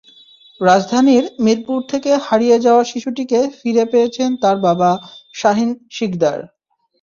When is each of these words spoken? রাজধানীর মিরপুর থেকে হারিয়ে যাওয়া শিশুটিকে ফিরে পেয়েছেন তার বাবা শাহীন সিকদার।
রাজধানীর 0.61 1.25
মিরপুর 1.39 1.79
থেকে 1.91 2.11
হারিয়ে 2.27 2.57
যাওয়া 2.65 2.83
শিশুটিকে 2.83 3.39
ফিরে 3.59 3.83
পেয়েছেন 3.91 4.29
তার 4.43 4.57
বাবা 4.67 4.89
শাহীন 5.35 5.69
সিকদার। 5.91 6.39